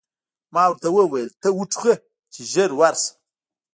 [0.53, 1.93] ما ورته وویل: ته و ټوخه،
[2.33, 3.15] چې ژر ورشم.